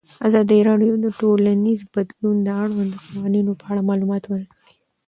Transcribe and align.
ازادي 0.27 0.59
راډیو 0.69 0.93
د 1.03 1.05
ټولنیز 1.19 1.79
بدلون 1.93 2.35
د 2.43 2.47
اړونده 2.61 2.97
قوانینو 3.05 3.51
په 3.59 3.65
اړه 3.71 3.87
معلومات 3.89 4.23
ورکړي. 4.27 4.73